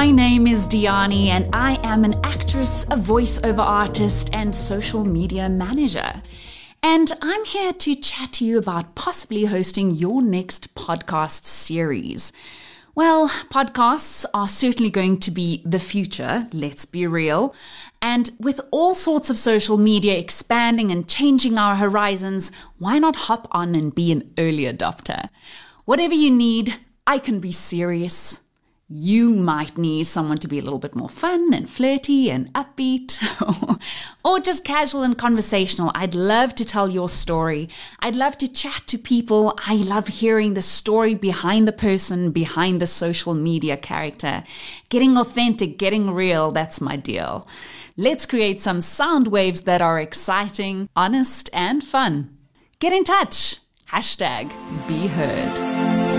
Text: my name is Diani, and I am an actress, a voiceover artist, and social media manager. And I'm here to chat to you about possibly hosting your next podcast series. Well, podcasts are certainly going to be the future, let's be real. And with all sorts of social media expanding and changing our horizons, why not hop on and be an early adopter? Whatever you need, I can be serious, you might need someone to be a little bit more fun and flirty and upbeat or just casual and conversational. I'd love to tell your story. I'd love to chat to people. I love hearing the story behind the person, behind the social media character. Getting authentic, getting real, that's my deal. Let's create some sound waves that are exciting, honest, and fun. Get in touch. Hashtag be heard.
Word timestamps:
my 0.00 0.10
name 0.10 0.46
is 0.46 0.66
Diani, 0.66 1.26
and 1.26 1.48
I 1.52 1.78
am 1.82 2.04
an 2.04 2.14
actress, 2.24 2.84
a 2.84 2.96
voiceover 2.96 3.58
artist, 3.58 4.30
and 4.32 4.54
social 4.54 5.04
media 5.04 5.48
manager. 5.48 6.22
And 6.82 7.12
I'm 7.20 7.44
here 7.44 7.72
to 7.72 7.94
chat 7.94 8.32
to 8.34 8.44
you 8.44 8.58
about 8.58 8.94
possibly 8.94 9.46
hosting 9.46 9.90
your 9.90 10.22
next 10.22 10.74
podcast 10.74 11.44
series. 11.44 12.32
Well, 12.94 13.28
podcasts 13.28 14.24
are 14.32 14.48
certainly 14.48 14.90
going 14.90 15.18
to 15.20 15.30
be 15.30 15.62
the 15.64 15.78
future, 15.78 16.46
let's 16.52 16.84
be 16.84 17.06
real. 17.06 17.54
And 18.02 18.30
with 18.38 18.60
all 18.70 18.94
sorts 18.94 19.30
of 19.30 19.38
social 19.38 19.76
media 19.76 20.18
expanding 20.18 20.90
and 20.90 21.08
changing 21.08 21.58
our 21.58 21.76
horizons, 21.76 22.52
why 22.78 22.98
not 22.98 23.16
hop 23.16 23.48
on 23.50 23.74
and 23.74 23.94
be 23.94 24.12
an 24.12 24.32
early 24.38 24.64
adopter? 24.64 25.28
Whatever 25.84 26.14
you 26.14 26.30
need, 26.30 26.74
I 27.06 27.18
can 27.18 27.40
be 27.40 27.52
serious, 27.52 28.40
you 28.92 29.32
might 29.32 29.78
need 29.78 30.02
someone 30.02 30.36
to 30.36 30.48
be 30.48 30.58
a 30.58 30.62
little 30.62 30.80
bit 30.80 30.96
more 30.96 31.08
fun 31.08 31.54
and 31.54 31.70
flirty 31.70 32.28
and 32.28 32.52
upbeat 32.54 33.22
or 34.24 34.40
just 34.40 34.64
casual 34.64 35.04
and 35.04 35.16
conversational. 35.16 35.92
I'd 35.94 36.16
love 36.16 36.56
to 36.56 36.64
tell 36.64 36.88
your 36.88 37.08
story. 37.08 37.68
I'd 38.00 38.16
love 38.16 38.36
to 38.38 38.48
chat 38.48 38.82
to 38.88 38.98
people. 38.98 39.56
I 39.64 39.76
love 39.76 40.08
hearing 40.08 40.54
the 40.54 40.62
story 40.62 41.14
behind 41.14 41.68
the 41.68 41.72
person, 41.72 42.32
behind 42.32 42.82
the 42.82 42.88
social 42.88 43.32
media 43.32 43.76
character. 43.76 44.42
Getting 44.88 45.16
authentic, 45.16 45.78
getting 45.78 46.10
real, 46.10 46.50
that's 46.50 46.80
my 46.80 46.96
deal. 46.96 47.48
Let's 47.96 48.26
create 48.26 48.60
some 48.60 48.80
sound 48.80 49.28
waves 49.28 49.62
that 49.62 49.80
are 49.80 50.00
exciting, 50.00 50.88
honest, 50.96 51.48
and 51.52 51.84
fun. 51.84 52.36
Get 52.80 52.92
in 52.92 53.04
touch. 53.04 53.58
Hashtag 53.88 54.50
be 54.88 55.06
heard. 55.06 56.09